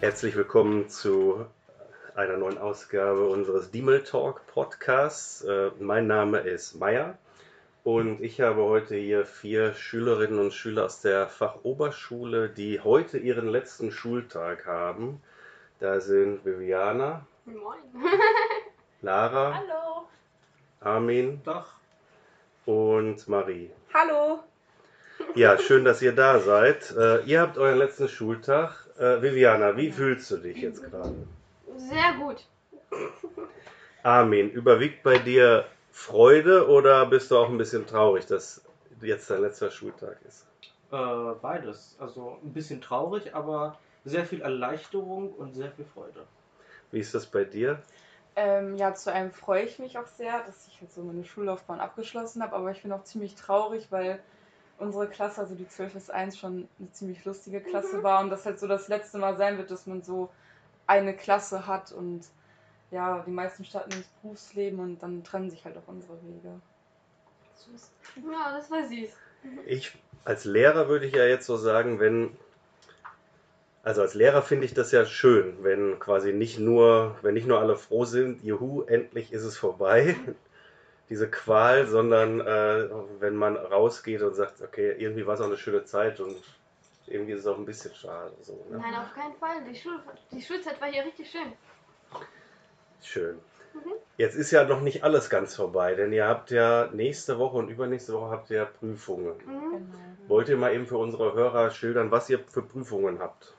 Herzlich 0.00 0.36
willkommen 0.36 0.88
zu 0.88 1.44
einer 2.14 2.36
neuen 2.36 2.56
Ausgabe 2.56 3.28
unseres 3.28 3.72
Diemel 3.72 4.04
Talk 4.04 4.46
Podcasts. 4.46 5.42
Äh, 5.42 5.72
mein 5.80 6.06
Name 6.06 6.38
ist 6.38 6.74
Meier 6.76 7.18
und 7.82 8.22
ich 8.22 8.40
habe 8.40 8.62
heute 8.62 8.94
hier 8.94 9.26
vier 9.26 9.74
Schülerinnen 9.74 10.38
und 10.38 10.54
Schüler 10.54 10.84
aus 10.84 11.00
der 11.00 11.26
Fachoberschule, 11.26 12.48
die 12.48 12.78
heute 12.78 13.18
ihren 13.18 13.48
letzten 13.48 13.90
Schultag 13.90 14.66
haben. 14.66 15.20
Da 15.80 15.98
sind 15.98 16.44
Viviana, 16.44 17.26
Moin. 17.44 17.80
Lara, 19.02 19.54
Hallo. 19.54 20.08
Armin 20.80 21.40
Doch. 21.44 21.72
und 22.66 23.26
Marie. 23.26 23.72
Hallo. 23.92 24.44
Ja, 25.34 25.58
schön, 25.58 25.84
dass 25.84 26.00
ihr 26.02 26.12
da 26.12 26.38
seid. 26.38 26.94
Äh, 26.96 27.22
ihr 27.24 27.40
habt 27.40 27.58
euren 27.58 27.78
letzten 27.78 28.08
Schultag. 28.08 28.87
Äh, 28.98 29.22
Viviana, 29.22 29.76
wie 29.76 29.92
fühlst 29.92 30.30
du 30.32 30.38
dich 30.38 30.56
jetzt 30.56 30.82
gerade? 30.82 31.14
Sehr 31.76 32.14
gut. 32.14 32.46
Armin, 34.02 34.50
überwiegt 34.50 35.04
bei 35.04 35.18
dir 35.18 35.66
Freude 35.92 36.68
oder 36.68 37.06
bist 37.06 37.30
du 37.30 37.38
auch 37.38 37.48
ein 37.48 37.58
bisschen 37.58 37.86
traurig, 37.86 38.26
dass 38.26 38.62
jetzt 39.00 39.30
dein 39.30 39.42
letzter 39.42 39.70
Schultag 39.70 40.16
ist? 40.26 40.46
Äh, 40.90 41.34
beides. 41.40 41.96
Also 42.00 42.38
ein 42.42 42.52
bisschen 42.52 42.80
traurig, 42.80 43.34
aber 43.34 43.78
sehr 44.04 44.24
viel 44.24 44.40
Erleichterung 44.40 45.32
und 45.32 45.54
sehr 45.54 45.70
viel 45.70 45.84
Freude. 45.84 46.26
Wie 46.90 46.98
ist 46.98 47.14
das 47.14 47.26
bei 47.26 47.44
dir? 47.44 47.80
Ähm, 48.34 48.76
ja, 48.76 48.94
zu 48.94 49.12
einem 49.12 49.32
freue 49.32 49.64
ich 49.64 49.78
mich 49.78 49.98
auch 49.98 50.06
sehr, 50.06 50.42
dass 50.44 50.66
ich 50.66 50.80
jetzt 50.80 50.94
so 50.94 51.02
meine 51.02 51.24
Schullaufbahn 51.24 51.80
abgeschlossen 51.80 52.42
habe, 52.42 52.56
aber 52.56 52.70
ich 52.70 52.82
bin 52.82 52.92
auch 52.92 53.04
ziemlich 53.04 53.34
traurig, 53.34 53.88
weil 53.90 54.20
unsere 54.78 55.08
Klasse, 55.08 55.40
also 55.40 55.54
die 55.54 55.68
12 55.68 55.94
bis 55.94 56.10
1, 56.10 56.38
schon 56.38 56.68
eine 56.78 56.92
ziemlich 56.92 57.24
lustige 57.24 57.60
Klasse 57.60 58.02
war 58.02 58.20
und 58.20 58.30
das 58.30 58.46
halt 58.46 58.58
so 58.58 58.66
das 58.66 58.88
letzte 58.88 59.18
Mal 59.18 59.36
sein 59.36 59.58
wird, 59.58 59.70
dass 59.70 59.86
man 59.86 60.02
so 60.02 60.30
eine 60.86 61.14
Klasse 61.14 61.66
hat 61.66 61.92
und 61.92 62.22
ja, 62.90 63.22
die 63.26 63.30
meisten 63.30 63.64
starten 63.64 63.92
ins 63.92 64.08
Berufsleben 64.22 64.80
und 64.80 65.02
dann 65.02 65.22
trennen 65.22 65.50
sich 65.50 65.64
halt 65.64 65.76
auch 65.76 65.88
unsere 65.88 66.14
Wege. 66.22 66.60
Ja, 68.16 68.56
das 68.56 68.70
war 68.70 68.86
süß. 68.86 69.10
Ich 69.66 69.92
als 70.24 70.44
Lehrer 70.44 70.88
würde 70.88 71.06
ich 71.06 71.14
ja 71.14 71.24
jetzt 71.24 71.46
so 71.46 71.56
sagen, 71.56 72.00
wenn 72.00 72.36
also 73.82 74.02
als 74.02 74.14
Lehrer 74.14 74.42
finde 74.42 74.66
ich 74.66 74.74
das 74.74 74.92
ja 74.92 75.06
schön, 75.06 75.56
wenn 75.62 75.98
quasi 75.98 76.32
nicht 76.32 76.58
nur, 76.58 77.16
wenn 77.22 77.34
nicht 77.34 77.46
nur 77.46 77.60
alle 77.60 77.76
froh 77.76 78.04
sind, 78.04 78.44
juhu, 78.44 78.82
endlich 78.82 79.32
ist 79.32 79.44
es 79.44 79.56
vorbei, 79.56 80.16
diese 81.08 81.30
Qual, 81.30 81.86
sondern 81.86 82.40
äh, 82.40 82.88
wenn 83.20 83.36
man 83.36 83.56
rausgeht 83.56 84.22
und 84.22 84.34
sagt, 84.34 84.60
okay, 84.62 84.94
irgendwie 84.98 85.26
war 85.26 85.34
es 85.34 85.40
auch 85.40 85.46
eine 85.46 85.56
schöne 85.56 85.84
Zeit 85.84 86.20
und 86.20 86.36
irgendwie 87.06 87.32
ist 87.32 87.40
es 87.40 87.46
auch 87.46 87.56
ein 87.56 87.64
bisschen 87.64 87.94
schade. 87.94 88.32
So, 88.42 88.52
ne? 88.70 88.78
Nein, 88.78 88.94
auf 88.94 89.14
keinen 89.14 89.34
Fall. 89.34 89.64
Die, 89.64 89.74
Schul 89.74 89.98
die 90.30 90.42
Schulzeit 90.42 90.80
war 90.80 90.88
hier 90.88 91.04
richtig 91.04 91.30
schön. 91.30 91.52
Schön. 93.02 93.38
Mhm. 93.72 93.92
Jetzt 94.16 94.34
ist 94.34 94.50
ja 94.50 94.64
noch 94.64 94.80
nicht 94.80 95.04
alles 95.04 95.30
ganz 95.30 95.54
vorbei, 95.54 95.94
denn 95.94 96.12
ihr 96.12 96.26
habt 96.26 96.50
ja 96.50 96.88
nächste 96.92 97.38
Woche 97.38 97.56
und 97.56 97.68
übernächste 97.68 98.12
Woche 98.12 98.30
habt 98.30 98.50
ihr 98.50 98.58
ja 98.58 98.64
Prüfungen. 98.66 99.36
Mhm. 99.46 99.70
Genau. 99.70 99.84
Wollt 100.26 100.48
ihr 100.50 100.58
mal 100.58 100.74
eben 100.74 100.86
für 100.86 100.98
unsere 100.98 101.32
Hörer 101.32 101.70
schildern, 101.70 102.10
was 102.10 102.28
ihr 102.28 102.40
für 102.40 102.62
Prüfungen 102.62 103.20
habt? 103.20 103.54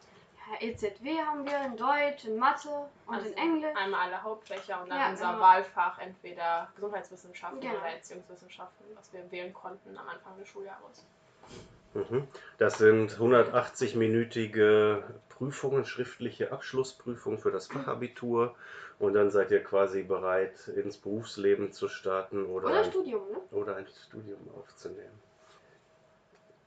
Ja, 0.51 0.67
EZW 0.67 1.19
haben 1.21 1.45
wir 1.45 1.65
in 1.65 1.77
Deutsch, 1.77 2.25
in 2.25 2.37
Mathe 2.37 2.69
und 3.05 3.13
Also 3.15 3.27
in 3.27 3.37
Englisch. 3.37 3.75
Einmal 3.77 4.07
alle 4.07 4.23
Hauptfächer 4.23 4.81
und 4.81 4.89
dann 4.89 4.97
Ja, 4.99 5.09
unser 5.09 5.27
genau. 5.31 5.39
Wahlfach, 5.41 5.99
entweder 5.99 6.69
Gesundheitswissenschaften 6.75 7.59
Genau. 7.61 7.75
oder 7.75 7.85
Erziehungswissenschaften, 7.89 8.85
was 8.95 9.13
wir 9.13 9.29
wählen 9.31 9.53
konnten 9.53 9.95
am 9.97 10.07
Anfang 10.07 10.37
des 10.39 10.47
Schuljahres. 10.47 11.05
Mhm. 11.93 12.27
Das 12.57 12.77
sind 12.77 13.17
180-minütige 13.19 15.03
Prüfungen, 15.29 15.85
schriftliche 15.85 16.51
Abschlussprüfungen 16.51 17.39
für 17.39 17.51
das 17.51 17.67
Fachabitur. 17.67 18.55
Und 18.99 19.13
dann 19.13 19.29
seid 19.31 19.49
ihr 19.51 19.63
quasi 19.63 20.03
bereit, 20.03 20.67
ins 20.67 20.97
Berufsleben 20.97 21.71
zu 21.71 21.87
starten 21.87 22.45
oder, 22.45 22.67
Oder 22.69 22.83
Studium, 22.83 23.31
ne? 23.31 23.37
oder 23.51 23.77
ein 23.77 23.87
Studium 23.87 24.39
aufzunehmen. 24.57 25.19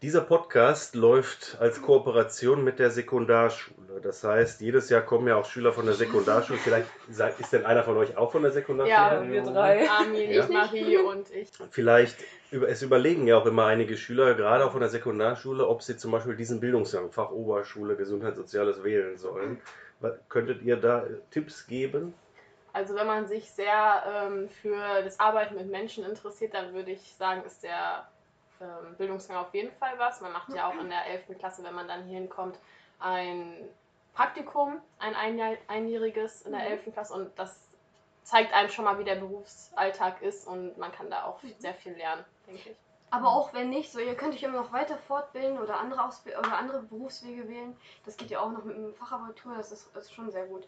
Dieser 0.03 0.23
Podcast 0.23 0.97
läuft 0.97 1.57
als 1.61 1.81
Kooperation 1.81 2.65
mit 2.65 2.81
der 2.81 2.91
Sekundarschule. 2.91 4.01
Das 4.03 4.25
heißt, 4.25 4.61
jedes 4.61 4.91
Jahr 4.91 5.03
kommen 5.03 5.29
ja 5.29 5.37
auch 5.37 5.45
Schüler 5.45 5.73
von 5.73 5.87
der 5.87 5.95
Sekundarschule. 5.95 6.59
Vielleicht 6.59 6.89
ist 7.39 7.53
denn 7.53 7.65
einer 7.65 7.85
von 7.85 7.97
euch 7.97 8.17
auch 8.17 8.33
von 8.33 8.43
der 8.43 8.51
Sekundarschule? 8.51 8.93
Ja, 8.93 9.31
wir 9.31 9.43
drei. 9.43 9.89
Armin, 9.89 10.29
Ja. 10.33 10.43
ich, 10.43 10.49
Marie 10.49 10.97
und 10.97 11.31
ich. 11.31 11.51
Vielleicht, 11.71 12.17
es 12.51 12.83
überlegen 12.83 13.29
ja 13.29 13.37
auch 13.37 13.47
immer 13.47 13.67
einige 13.67 13.97
Schüler, 13.97 14.35
gerade 14.35 14.65
auch 14.65 14.73
von 14.73 14.81
der 14.81 14.91
Sekundarschule, 14.91 15.69
ob 15.69 15.85
sie 15.85 15.97
zum 15.97 16.11
Beispiel 16.11 16.35
diesen 16.35 16.59
Bildungsgang, 16.59 17.13
Fachoberschule, 17.13 17.95
Gesundheit, 17.95 18.35
Soziales 18.35 18.83
wählen 18.83 19.17
sollen. 19.17 19.61
Könntet 20.29 20.63
ihr 20.63 20.79
da 20.79 21.05
äh, 21.05 21.11
Tipps 21.31 21.69
geben? 21.69 22.13
Also 22.73 22.97
wenn 22.97 23.07
man 23.07 23.29
sich 23.29 23.53
sehr 23.53 24.03
ähm, 24.09 24.49
für 24.49 25.03
das 25.05 25.21
Arbeiten 25.21 25.55
mit 25.55 25.71
Menschen 25.71 26.05
interessiert, 26.05 26.55
dann 26.55 26.75
würde 26.75 26.91
ich 26.91 27.15
sagen, 27.17 27.45
ist 27.47 27.63
der 27.63 28.09
ähm, 28.63 28.95
Bildungsgang 28.97 29.37
auf 29.39 29.53
jeden 29.53 29.73
Fall 29.73 29.99
was. 29.99 30.21
Man 30.21 30.33
macht 30.33 30.55
ja 30.55 30.69
auch 30.69 30.79
in 30.79 30.89
der 30.89 31.07
11. 31.07 31.39
Klasse, 31.39 31.63
wenn 31.65 31.75
man 31.75 31.89
dann 31.89 32.05
hier 32.05 32.19
hinkommt, 32.19 32.59
ein 33.01 33.69
Praktikum, 34.15 34.81
ein 34.99 35.15
einjähriges 35.69 36.43
in 36.43 36.53
der 36.53 36.61
Mhm. 36.63 36.67
11. 36.67 36.93
Klasse 36.93 37.15
und 37.15 37.39
das 37.39 37.69
zeigt 38.23 38.53
einem 38.55 38.69
schon 38.69 38.85
mal, 38.85 38.99
wie 38.99 39.05
der 39.05 39.17
Berufsalltag 39.17 40.23
ist 40.23 40.47
und 40.47 40.79
man 40.79 40.93
kann 40.93 41.11
da 41.11 41.25
auch 41.25 41.43
Mhm. 41.43 41.55
sehr 41.59 41.75
viel 41.75 41.93
lernen, 41.95 42.25
denke 42.47 42.71
ich. 42.71 42.77
Aber 43.11 43.29
auch 43.29 43.53
wenn 43.53 43.69
nicht, 43.69 43.93
so 43.93 43.99
ihr 43.99 44.15
könnt 44.15 44.35
euch 44.35 44.43
immer 44.43 44.61
noch 44.63 44.73
weiter 44.73 44.97
fortbilden 44.97 45.59
oder 45.59 45.79
andere, 45.79 46.05
Ausbi 46.07 46.31
oder 46.35 46.57
andere 46.57 46.83
Berufswege 46.83 47.47
wählen. 47.49 47.77
Das 48.07 48.17
geht 48.17 48.31
ja 48.31 48.41
auch 48.41 48.51
noch 48.51 48.65
mit 48.65 48.75
dem 48.77 48.95
Fachabitur, 48.95 49.55
das 49.57 49.71
ist, 49.73 49.91
das 49.95 50.05
ist 50.05 50.15
schon 50.15 50.31
sehr 50.31 50.47
gut. 50.47 50.67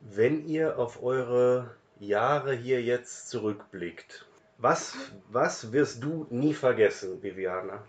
Wenn 0.00 0.46
ihr 0.46 0.78
auf 0.78 1.02
eure 1.02 1.76
Jahre 1.98 2.54
hier 2.54 2.82
jetzt 2.82 3.28
zurückblickt, 3.28 4.26
was, 4.60 4.96
was 5.30 5.72
wirst 5.72 6.02
du 6.02 6.26
nie 6.30 6.54
vergessen, 6.54 7.22
Viviana? 7.22 7.82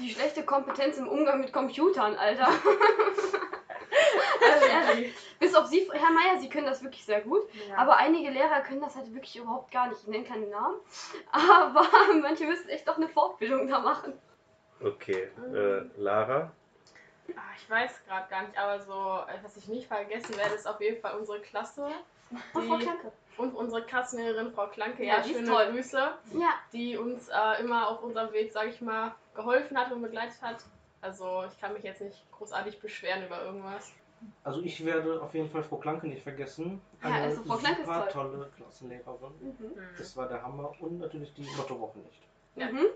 Die 0.00 0.10
schlechte 0.10 0.44
Kompetenz 0.44 0.98
im 0.98 1.08
Umgang 1.08 1.40
mit 1.40 1.52
Computern, 1.52 2.16
Alter. 2.16 2.48
also 4.42 4.66
ehrlich. 4.66 5.14
Bis 5.38 5.54
auf 5.54 5.66
Sie, 5.66 5.88
Herr 5.92 6.10
Meier, 6.12 6.38
Sie 6.40 6.48
können 6.48 6.66
das 6.66 6.82
wirklich 6.82 7.04
sehr 7.04 7.20
gut. 7.22 7.42
Aber 7.76 7.96
einige 7.96 8.30
Lehrer 8.30 8.60
können 8.60 8.80
das 8.80 8.94
halt 8.96 9.12
wirklich 9.14 9.36
überhaupt 9.36 9.70
gar 9.70 9.88
nicht. 9.88 10.00
Ich 10.02 10.06
nenne 10.08 10.24
keinen 10.24 10.50
Namen. 10.50 10.76
Aber 11.32 11.86
manche 12.20 12.44
müssen 12.46 12.68
echt 12.68 12.86
doch 12.86 12.96
eine 12.96 13.08
Fortbildung 13.08 13.68
da 13.68 13.78
machen. 13.80 14.12
Okay, 14.82 15.28
äh, 15.54 15.82
Lara? 16.00 16.52
Ah, 17.34 17.40
ich 17.56 17.68
weiß 17.70 18.04
gerade 18.06 18.28
gar 18.28 18.42
nicht, 18.42 18.56
aber 18.58 18.78
so, 18.80 19.20
äh, 19.26 19.38
was 19.42 19.56
ich 19.56 19.66
nicht 19.68 19.88
vergessen 19.88 20.36
werde, 20.36 20.54
ist 20.54 20.68
auf 20.68 20.80
jeden 20.80 21.00
Fall 21.00 21.16
unsere 21.18 21.40
Klasse. 21.40 21.88
Und 22.30 22.66
Frau 22.66 22.76
Die- 22.76 22.84
Klanke. 22.84 23.10
Und 23.38 23.54
unsere 23.54 23.82
Klassenlehrerin 23.82 24.52
Frau 24.52 24.66
Klanke, 24.68 25.04
Ja, 25.04 25.16
ja, 25.16 25.22
die 25.22 25.30
ist 25.32 25.36
schöne 25.38 25.48
toll. 25.50 25.66
Grüße, 25.72 25.98
Ja, 26.34 26.50
die 26.72 26.96
uns 26.96 27.28
äh, 27.28 27.60
immer 27.60 27.88
auf 27.88 28.02
unserem 28.02 28.32
Weg, 28.32 28.52
sage 28.52 28.70
ich 28.70 28.80
mal, 28.80 29.14
geholfen 29.34 29.76
hat 29.78 29.92
und 29.92 30.02
begleitet 30.02 30.40
hat. 30.40 30.64
Also 31.02 31.44
ich 31.44 31.60
kann 31.60 31.72
mich 31.74 31.82
jetzt 31.82 32.00
nicht 32.00 32.24
großartig 32.32 32.80
beschweren 32.80 33.24
über 33.26 33.42
irgendwas. 33.42 33.92
Also 34.42 34.62
ich 34.62 34.82
werde 34.84 35.20
auf 35.20 35.34
jeden 35.34 35.50
Fall 35.50 35.62
Frau 35.62 35.76
Klanke 35.76 36.06
nicht 36.08 36.22
vergessen. 36.22 36.80
Ja, 37.02 37.08
Eine 37.08 37.24
also 37.24 37.42
Frau 37.44 37.56
Klanke 37.56 37.82
ist 37.82 37.86
super 37.86 38.08
toll. 38.08 38.30
tolle 38.32 38.50
Klassenlehrerin. 38.56 39.32
mhm. 39.40 39.72
Das 39.98 40.16
war 40.16 40.28
der 40.28 40.42
Hammer 40.42 40.72
und 40.80 40.98
natürlich 40.98 41.34
die 41.34 41.42
Mottowoche 41.56 41.98
nicht. 41.98 42.22
Ja. 42.54 42.72
Mhm. 42.72 42.86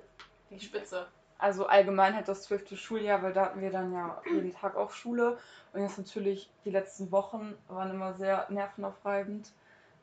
Die 0.49 0.59
Spitze. 0.59 1.07
Also 1.39 1.67
allgemein 1.67 2.15
halt 2.15 2.29
das 2.29 2.43
zwölfte 2.43 2.77
Schuljahr, 2.77 3.23
weil 3.23 3.33
da 3.33 3.47
hatten 3.47 3.61
wir 3.61 3.71
dann 3.71 3.93
ja 3.93 4.21
jeden 4.27 4.53
Tag 4.53 4.77
auch 4.77 4.91
Schule. 4.91 5.39
Und 5.73 5.83
jetzt 5.83 5.99
natürlich 5.99 6.51
die 6.65 6.71
letzten 6.71 7.13
Wochen 7.13 7.55
waren 7.69 7.91
immer 7.91 8.15
sehr 8.15 8.47
nervenaufreibend. 8.51 9.51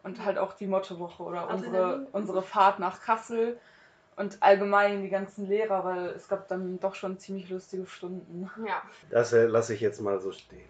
Und 0.08 0.24
halt 0.24 0.38
auch 0.38 0.54
die 0.54 0.68
Mottowoche 0.68 1.22
oder 1.22 1.50
unsere, 1.50 2.08
unsere 2.14 2.42
Fahrt 2.42 2.80
nach 2.80 3.02
Kassel. 3.02 3.58
Und 4.16 4.38
allgemein 4.40 5.04
die 5.04 5.10
ganzen 5.10 5.48
Lehrer, 5.48 5.84
weil 5.84 6.06
es 6.12 6.30
gab 6.30 6.48
dann 6.48 6.80
doch 6.80 6.96
schon 6.96 7.20
ziemlich 7.20 7.50
lustige 7.50 7.86
Stunden. 7.86 8.50
Ja. 8.66 8.82
Das 9.10 9.34
äh, 9.34 9.48
lasse 9.48 9.74
ich 9.74 9.82
jetzt 9.82 10.00
mal 10.00 10.22
so 10.22 10.32
stehen. 10.32 10.70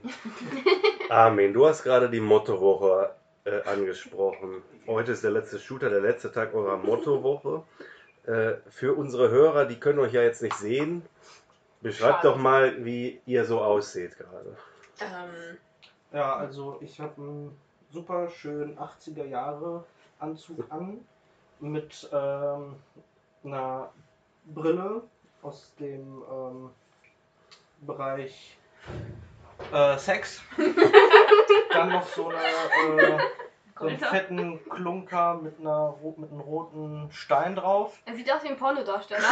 Armin, 1.10 1.54
du 1.54 1.68
hast 1.68 1.84
gerade 1.84 2.10
die 2.10 2.20
Mottowoche 2.20 3.12
äh, 3.46 3.62
angesprochen. 3.62 4.64
Heute 4.88 5.12
ist 5.12 5.24
der 5.24 5.32
letzte 5.32 5.60
Shooter, 5.60 5.92
der 5.92 6.02
letzte 6.02 6.32
Tag 6.32 6.56
eurer 6.56 6.78
Mottowoche. 6.78 7.62
Äh, 8.26 8.56
für 8.70 8.96
unsere 8.96 9.30
Hörer, 9.30 9.66
die 9.66 9.80
können 9.80 10.00
euch 10.00 10.14
ja 10.14 10.24
jetzt 10.24 10.42
nicht 10.42 10.58
sehen. 10.58 11.04
Beschreibt 11.82 12.24
Schade. 12.24 12.28
doch 12.30 12.38
mal, 12.38 12.84
wie 12.84 13.22
ihr 13.28 13.46
so 13.46 13.62
aussieht 13.62 14.18
gerade. 14.18 14.58
Ähm, 15.00 15.58
Ja, 16.12 16.36
also 16.36 16.80
ich 16.82 17.00
habe 17.00 17.22
einen 17.22 17.67
super 17.92 18.30
schönen 18.30 18.78
80er 18.78 19.26
Jahre 19.26 19.84
Anzug 20.20 20.66
an 20.72 21.06
mit 21.60 22.10
ähm, 22.12 22.76
einer 23.44 23.90
Brille 24.46 25.04
aus 25.42 25.74
dem 25.80 26.24
ähm, 26.32 26.70
Bereich 27.82 28.58
äh, 29.72 29.98
Sex. 29.98 30.42
Dann 31.72 31.90
noch 31.90 32.08
so, 32.08 32.30
eine, 32.30 33.02
äh, 33.02 33.18
so 33.80 33.88
einen 33.88 34.00
fetten 34.00 34.70
Klunker 34.70 35.36
mit, 35.36 35.60
einer, 35.60 35.96
mit 36.18 36.32
einem 36.32 36.42
roten 36.42 37.10
Stein 37.12 37.56
drauf. 37.56 38.00
Er 38.06 38.16
sieht 38.16 38.32
aus 38.32 38.44
wie 38.44 38.50
ein 38.50 38.58
Pornodarsteller. 38.58 39.28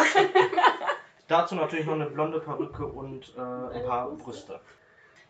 Dazu 1.28 1.56
natürlich 1.56 1.86
noch 1.86 1.94
eine 1.94 2.06
blonde 2.06 2.40
Perücke 2.40 2.86
und 2.86 3.34
äh, 3.36 3.76
ein 3.78 3.86
paar 3.86 4.10
Brüste. 4.12 4.60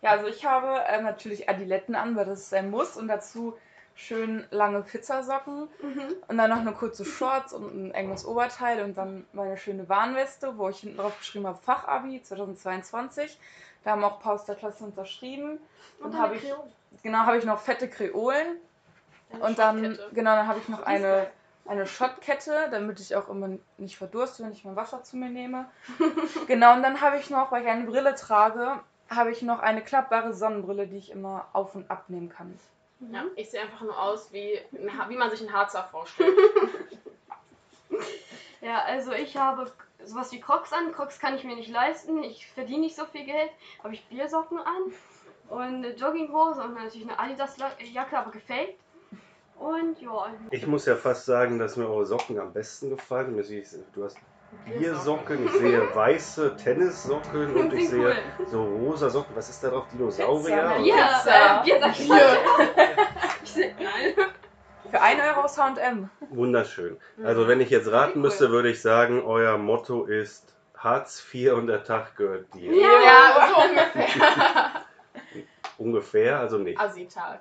Ja, 0.05 0.11
also 0.11 0.27
ich 0.27 0.45
habe 0.45 0.83
ähm, 0.87 1.03
natürlich 1.03 1.49
Adiletten 1.49 1.95
an, 1.95 2.15
weil 2.15 2.25
das 2.25 2.41
ist 2.41 2.53
ein 2.53 2.69
Muss 2.69 2.95
und 2.95 3.07
dazu 3.07 3.57
schön 3.95 4.45
lange 4.51 4.81
Pizzasocken 4.81 5.67
Mhm. 5.81 6.15
und 6.27 6.37
dann 6.37 6.49
noch 6.49 6.59
eine 6.59 6.73
kurze 6.73 7.05
Shorts 7.05 7.53
und 7.53 7.73
ein 7.73 7.91
enges 7.93 8.25
Oberteil 8.25 8.83
und 8.83 8.95
dann 8.97 9.25
meine 9.33 9.57
schöne 9.57 9.87
Warnweste, 9.89 10.57
wo 10.57 10.69
ich 10.69 10.79
hinten 10.81 10.97
drauf 10.97 11.17
geschrieben 11.17 11.47
habe 11.47 11.57
Fachabi 11.57 12.21
2022. 12.21 13.39
Da 13.83 13.91
haben 13.91 14.03
auch 14.03 14.17
ein 14.17 14.21
paar 14.21 14.33
aus 14.33 14.45
der 14.45 14.55
Klasse 14.55 14.83
unterschrieben. 14.83 15.59
Und 15.99 16.13
Dann 16.13 16.21
habe 16.21 16.35
ich, 16.35 16.53
genau, 17.03 17.19
habe 17.19 17.37
ich 17.37 17.45
noch 17.45 17.59
fette 17.59 17.87
Kreolen 17.89 18.57
Eine 19.31 19.43
und 19.43 19.59
dann, 19.59 19.97
genau, 20.13 20.35
dann 20.35 20.47
habe 20.47 20.59
ich 20.59 20.67
noch 20.69 20.83
eine, 20.83 21.27
eine 21.67 21.87
Schottkette, 21.87 22.67
damit 22.69 22.99
ich 22.99 23.15
auch 23.15 23.29
immer 23.29 23.49
nicht 23.77 23.97
verdurste, 23.97 24.43
wenn 24.43 24.51
ich 24.51 24.65
mein 24.65 24.75
Wasser 24.75 25.03
zu 25.03 25.17
mir 25.17 25.29
nehme. 25.29 25.65
genau, 26.47 26.73
und 26.73 26.83
dann 26.83 27.01
habe 27.01 27.17
ich 27.17 27.29
noch, 27.29 27.51
weil 27.51 27.63
ich 27.63 27.69
eine 27.69 27.85
Brille 27.85 28.13
trage, 28.15 28.79
habe 29.09 29.31
ich 29.31 29.41
noch 29.41 29.59
eine 29.59 29.83
klappbare 29.83 30.33
Sonnenbrille, 30.33 30.87
die 30.87 30.97
ich 30.97 31.11
immer 31.11 31.47
auf 31.53 31.75
und 31.75 31.89
abnehmen 31.91 32.29
kann. 32.29 32.57
Ja, 33.11 33.25
ich 33.35 33.51
sehe 33.51 33.61
einfach 33.61 33.81
nur 33.81 33.99
aus, 33.99 34.31
wie, 34.31 34.59
ein 34.73 35.09
wie 35.09 35.17
man 35.17 35.29
sich 35.29 35.41
einen 35.41 35.53
Harzer 35.53 35.83
vorstellt. 35.91 36.35
Ja, 38.65 38.81
also 38.83 39.11
ich 39.11 39.37
habe 39.37 39.71
sowas 40.03 40.31
wie 40.31 40.39
Crocs 40.39 40.73
an. 40.73 40.91
Crocs 40.91 41.19
kann 41.19 41.35
ich 41.35 41.43
mir 41.43 41.55
nicht 41.55 41.69
leisten. 41.69 42.23
Ich 42.23 42.47
verdiene 42.47 42.79
nicht 42.79 42.95
so 42.95 43.05
viel 43.05 43.23
Geld. 43.23 43.51
Habe 43.83 43.93
ich 43.93 44.03
Biersocken 44.07 44.57
an 44.57 44.91
und 45.49 45.61
eine 45.61 45.93
Jogginghose 45.93 46.63
und 46.63 46.73
natürlich 46.73 47.07
eine 47.07 47.19
Adidas-Jacke, 47.19 48.17
aber 48.17 48.31
gefaked. 48.31 48.79
Und 49.59 50.01
ja, 50.01 50.33
Ich 50.49 50.65
muss 50.65 50.85
ja 50.85 50.95
fast 50.95 51.25
sagen, 51.25 51.59
dass 51.59 51.77
mir 51.77 51.87
eure 51.87 52.07
Socken 52.07 52.39
am 52.39 52.51
besten 52.51 52.89
gefallen. 52.89 53.35
Du 53.93 54.03
hast 54.03 54.17
Biersocken, 54.65 55.45
ich 55.45 55.51
sehe 55.51 55.95
weiße 55.95 56.55
Tennissocken 56.55 57.55
und 57.55 57.73
ich 57.73 57.89
sehe 57.89 58.15
cool. 58.39 58.47
so 58.47 58.63
rosa 58.63 59.09
Socken. 59.09 59.35
Was 59.35 59.49
ist 59.49 59.63
da 59.63 59.69
drauf? 59.69 59.85
Dinosaurier? 59.91 60.75
Äh, 60.77 60.83
Bier 60.83 60.95
sag 61.23 61.67
ich 61.99 62.07
Bier. 62.07 62.37
Ich 63.43 63.51
seh, 63.51 63.73
nein. 63.79 64.27
Für 64.91 65.01
1 65.01 65.21
Euro 65.21 65.41
aus 65.45 65.57
H&M. 65.57 66.09
Wunderschön. 66.29 66.97
Also 67.23 67.47
wenn 67.47 67.59
ich 67.61 67.69
jetzt 67.69 67.91
raten 67.91 68.13
Cool. 68.19 68.21
müsste, 68.21 68.49
würde 68.51 68.69
ich 68.69 68.81
sagen, 68.81 69.23
euer 69.25 69.57
Motto 69.57 70.05
ist 70.05 70.53
Hartz 70.77 71.23
IV 71.33 71.53
und 71.53 71.67
der 71.67 71.83
Tag 71.83 72.15
gehört 72.15 72.53
dir. 72.53 72.71
Ja. 72.73 72.87
Ja, 72.87 73.47
so 73.47 73.69
ungefähr. 73.69 74.81
Ungefähr, 75.77 76.39
also 76.39 76.57
nicht. 76.57 76.79
Assi-Tag. 76.79 77.39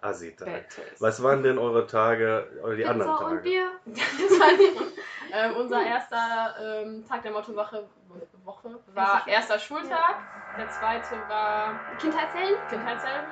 Assi-Tag. 0.00 0.46
Bad 0.46 0.68
taste. 0.68 1.00
Was 1.00 1.22
waren 1.22 1.42
denn 1.42 1.58
eure 1.58 1.86
Tage, 1.86 2.48
oder 2.62 2.76
die 2.76 2.82
Pizza 2.82 2.90
anderen 2.90 3.10
und 3.12 3.18
Tage? 3.18 3.40
Bier. 3.42 3.70
Das 3.86 4.40
war 4.40 4.56
nicht, 4.56 4.76
ähm, 5.32 5.56
unser 5.56 5.82
erster 5.82 6.54
ähm, 6.82 7.04
Tag 7.06 7.22
der 7.22 7.32
Mottowoche 7.32 7.88
Woche 8.44 8.78
war 8.94 9.26
erster 9.26 9.58
Schultag. 9.58 10.16
Der 10.56 10.68
zweite 10.70 11.14
war 11.28 11.78
Kindheitshelden. 11.98 12.56
Kindheitshelden. 12.68 13.30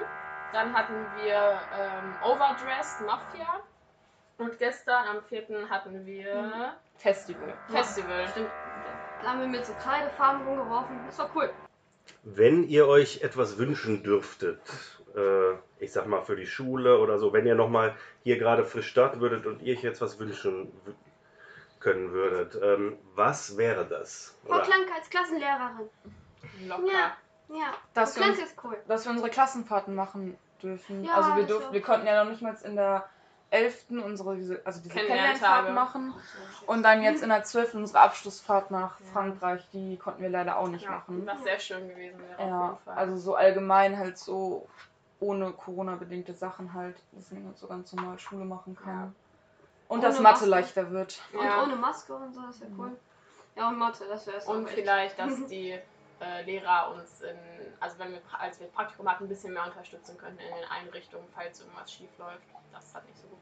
Dann 0.52 0.72
hatten 0.72 1.06
wir 1.22 1.60
ähm, 1.78 2.14
Overdressed 2.24 3.06
Mafia. 3.06 3.60
Und 4.38 4.58
gestern 4.58 5.04
am 5.08 5.22
vierten 5.22 5.68
hatten 5.68 6.06
wir 6.06 6.74
Festival. 6.96 7.54
Festival. 7.68 8.28
Stimmt. 8.28 8.50
Da 9.22 9.30
haben 9.30 9.40
wir 9.40 9.48
mit 9.48 9.66
so 9.66 9.72
Kreidefarben 9.74 10.46
rumgeworfen. 10.46 10.96
Das 11.06 11.18
war 11.18 11.30
cool. 11.34 11.50
Wenn 12.22 12.64
ihr 12.64 12.86
euch 12.86 13.22
etwas 13.22 13.58
wünschen 13.58 14.02
dürftet, 14.02 14.60
äh, 15.18 15.56
ich 15.84 15.92
sag 15.92 16.06
mal 16.06 16.22
für 16.22 16.36
die 16.36 16.46
Schule 16.46 16.98
oder 16.98 17.18
so, 17.18 17.32
wenn 17.32 17.46
ihr 17.46 17.54
nochmal 17.54 17.94
hier 18.22 18.38
gerade 18.38 18.64
frisch 18.64 18.88
starten 18.88 19.20
würdet 19.20 19.46
und 19.46 19.62
ihr 19.62 19.76
euch 19.76 19.82
jetzt 19.82 20.00
was 20.00 20.18
wünschen 20.18 20.72
können 21.80 22.12
würdet, 22.12 22.58
ähm, 22.62 22.96
was 23.14 23.56
wäre 23.56 23.86
das? 23.86 24.36
Frau 24.46 24.60
Klanke 24.60 24.92
als 24.94 25.10
Klassenlehrerin. 25.10 25.88
Locker. 26.66 26.86
Ja. 26.92 27.16
Ja. 27.56 27.72
Dass 27.94 28.14
Frau 28.14 28.20
wir, 28.20 28.24
Klanke 28.26 28.42
uns, 28.42 28.50
ist 28.52 28.64
cool. 28.64 28.76
dass 28.88 29.04
wir 29.04 29.12
unsere 29.12 29.30
Klassenfahrten 29.30 29.94
machen 29.94 30.36
dürfen. 30.62 31.04
Ja, 31.04 31.14
also 31.14 31.36
wir 31.36 31.42
das 31.42 31.50
durften, 31.52 31.72
wir 31.72 31.82
konnten 31.82 32.06
ja 32.06 32.22
noch 32.24 32.30
nicht 32.30 32.42
mal 32.42 32.56
in 32.64 32.76
der 32.76 33.08
11. 33.50 33.86
unsere 34.04 34.60
also 34.64 34.80
diese. 34.82 34.94
Kennenlernfahrt 34.94 35.72
machen. 35.72 36.12
Und 36.66 36.82
dann 36.82 37.02
jetzt 37.02 37.22
in 37.22 37.30
der 37.30 37.44
12. 37.44 37.74
unsere 37.74 38.00
Abschlussfahrt 38.00 38.70
nach 38.70 38.98
Frankreich, 39.12 39.66
die 39.72 39.96
konnten 39.96 40.20
wir 40.22 40.28
leider 40.28 40.58
auch 40.58 40.68
nicht 40.68 40.84
Ja, 40.84 40.90
machen. 40.90 41.26
was 41.26 41.42
sehr 41.44 41.58
schön 41.58 41.88
gewesen 41.88 42.20
wäre 42.20 42.34
auf 42.34 42.40
Ja, 42.50 42.66
jeden 42.66 42.78
Fall. 42.84 42.94
also 42.96 43.16
so 43.16 43.34
allgemein 43.36 43.96
halt 43.96 44.18
so 44.18 44.68
ohne 45.20 45.52
Corona-bedingte 45.52 46.34
Sachen 46.34 46.72
halt, 46.74 46.96
dass 47.12 47.30
man 47.30 47.54
so 47.54 47.66
ganz 47.66 47.92
normal 47.92 48.18
Schule 48.18 48.44
machen 48.44 48.76
kann. 48.76 48.94
Ja. 48.94 49.12
Und 49.88 49.98
Ohne 49.98 50.02
dass 50.08 50.20
Mathe 50.20 50.32
Maske. 50.34 50.46
leichter 50.46 50.90
wird. 50.90 51.20
Und 51.32 51.44
Ja. 51.44 51.62
ohne 51.62 51.76
Maske 51.76 52.14
und 52.14 52.32
so, 52.34 52.42
das 52.42 52.60
wäre 52.60 52.70
cool. 52.78 52.96
Ja, 53.56 53.68
und 53.68 53.78
Mathe, 53.78 54.04
das 54.08 54.26
wäre 54.26 54.38
Und 54.46 54.68
vielleicht, 54.68 55.18
dass 55.18 55.46
die 55.48 55.78
äh, 56.20 56.42
Lehrer 56.44 56.92
uns 56.94 57.22
in, 57.22 57.36
also 57.80 57.98
wenn 57.98 58.12
wir 58.12 58.20
als 58.38 58.60
wir 58.60 58.66
Praktikum 58.68 59.08
hatten, 59.08 59.24
ein 59.24 59.28
bisschen 59.28 59.52
mehr 59.54 59.64
unterstützen 59.64 60.16
könnten 60.18 60.38
in 60.40 60.54
den 60.54 60.64
Einrichtungen, 60.70 61.26
falls 61.34 61.60
irgendwas 61.60 61.92
schief 61.92 62.10
läuft. 62.18 62.42
Das 62.72 62.94
hat 62.94 63.04
nicht 63.06 63.18
so 63.18 63.28
gut. 63.28 63.38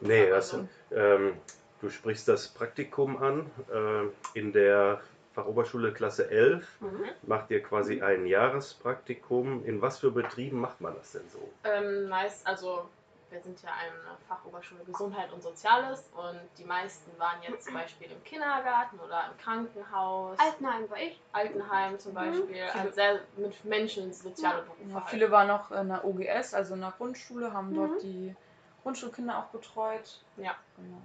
nee, 0.00 0.28
das, 0.28 0.52
Also, 0.54 0.68
ähm, 0.90 1.36
du 1.80 1.88
sprichst 1.88 2.26
das 2.28 2.48
Praktikum 2.48 3.22
an. 3.22 3.50
Äh, 3.72 4.38
in 4.38 4.52
der 4.52 5.00
Fachoberschule 5.34 5.92
Klasse 5.92 6.30
11 6.30 6.80
mhm. 6.80 7.04
macht 7.22 7.50
ihr 7.50 7.62
quasi 7.62 8.00
ein 8.02 8.26
Jahrespraktikum. 8.26 9.64
In 9.64 9.80
was 9.82 9.98
für 9.98 10.10
Betrieben 10.10 10.60
macht 10.60 10.80
man 10.80 10.94
das 10.96 11.12
denn 11.12 11.28
so? 11.32 11.48
ähm, 11.64 12.08
meist, 12.08 12.46
also 12.46 12.88
wir 13.30 13.40
sind 13.42 13.60
ja 13.62 13.68
eine 13.78 14.16
Fachoberschule 14.26 14.82
Gesundheit 14.84 15.30
und 15.32 15.42
Soziales 15.42 16.08
und 16.16 16.40
die 16.56 16.64
meisten 16.64 17.10
waren 17.18 17.36
jetzt 17.46 17.66
zum 17.66 17.74
Beispiel 17.74 18.10
im 18.10 18.24
Kindergarten 18.24 18.98
oder 19.00 19.26
im 19.30 19.36
Krankenhaus, 19.36 20.38
Altenheim 20.38 20.88
war 20.88 20.96
ich. 20.96 21.20
Altenheim 21.32 21.98
zum 21.98 22.12
Mhm. 22.12 22.16
Beispiel, 22.16 22.62
also 22.72 22.90
sehr 22.90 23.20
mit 23.36 23.62
Menschen 23.66 24.04
in 24.04 24.12
soziale 24.14 24.62
Berufe. 24.62 24.80
Ja, 24.94 25.00
viele 25.08 25.30
waren 25.30 25.48
noch 25.48 25.70
in 25.70 25.88
der 25.88 26.04
OGS, 26.06 26.54
also 26.54 26.72
in 26.74 26.80
der 26.80 26.94
Grundschule, 26.96 27.52
haben 27.52 27.70
Mhm. 27.70 27.74
dort 27.74 28.02
die 28.02 28.34
Grundschulkinder 28.82 29.38
auch 29.38 29.48
betreut. 29.48 30.22
Ja. 30.38 30.54
Genau. 30.76 30.96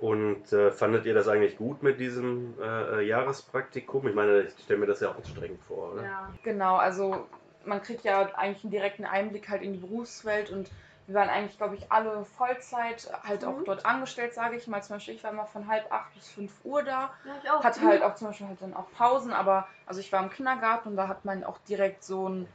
Und 0.00 0.50
äh, 0.52 0.70
fandet 0.70 1.04
ihr 1.04 1.12
das 1.12 1.28
eigentlich 1.28 1.58
gut 1.58 1.82
mit 1.82 2.00
diesem 2.00 2.54
äh, 2.58 3.00
äh, 3.00 3.06
Jahrespraktikum? 3.06 4.08
Ich 4.08 4.14
meine, 4.14 4.42
ich 4.42 4.54
stelle 4.64 4.80
mir 4.80 4.86
das 4.86 5.00
ja 5.00 5.10
auch 5.10 5.16
anstrengend 5.16 5.60
vor, 5.68 5.92
oder? 5.92 6.02
Ja. 6.02 6.32
Genau, 6.42 6.76
also 6.76 7.26
man 7.66 7.82
kriegt 7.82 8.04
ja 8.04 8.22
eigentlich 8.34 8.64
einen 8.64 8.70
direkten 8.70 9.04
Einblick 9.04 9.50
halt 9.50 9.60
in 9.60 9.74
die 9.74 9.78
Berufswelt 9.78 10.50
und 10.50 10.70
wir 11.06 11.16
waren 11.16 11.28
eigentlich, 11.28 11.58
glaube 11.58 11.74
ich, 11.74 11.92
alle 11.92 12.24
Vollzeit 12.24 13.10
halt 13.24 13.44
auch 13.44 13.58
Mhm. 13.58 13.64
dort 13.66 13.84
angestellt, 13.84 14.32
sage 14.32 14.56
ich 14.56 14.66
mal. 14.68 14.80
Zum 14.82 14.96
Beispiel, 14.96 15.14
ich 15.16 15.22
war 15.24 15.32
immer 15.32 15.44
von 15.44 15.66
halb 15.66 15.92
acht 15.92 16.14
bis 16.14 16.28
fünf 16.30 16.52
Uhr 16.64 16.82
da. 16.82 17.10
Ja, 17.24 17.32
ich 17.42 17.50
auch. 17.50 17.62
Hatte 17.62 17.82
halt 17.82 18.02
auch 18.02 18.14
zum 18.14 18.28
Beispiel 18.28 18.46
halt 18.46 18.62
dann 18.62 18.74
auch 18.74 18.90
Pausen, 18.96 19.32
aber 19.32 19.66
also 19.84 20.00
ich 20.00 20.10
war 20.12 20.22
im 20.22 20.30
Kindergarten 20.30 20.88
und 20.90 20.96
da 20.96 21.08
hat 21.08 21.26
man 21.26 21.44
auch 21.44 21.58
direkt 21.68 22.04
so 22.04 22.26
einen 22.26 22.48